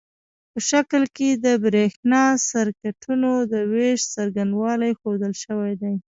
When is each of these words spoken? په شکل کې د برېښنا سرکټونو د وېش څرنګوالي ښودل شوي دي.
په 0.51 0.59
شکل 0.69 1.03
کې 1.15 1.29
د 1.45 1.45
برېښنا 1.65 2.23
سرکټونو 2.49 3.31
د 3.51 3.53
وېش 3.73 3.99
څرنګوالي 4.13 4.91
ښودل 4.99 5.33
شوي 5.43 5.73
دي. 5.81 5.93